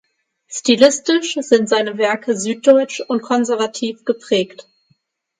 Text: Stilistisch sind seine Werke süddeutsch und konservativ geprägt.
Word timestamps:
Stilistisch 0.49 1.35
sind 1.41 1.69
seine 1.69 1.95
Werke 1.99 2.35
süddeutsch 2.35 3.01
und 3.07 3.21
konservativ 3.21 4.03
geprägt. 4.03 4.65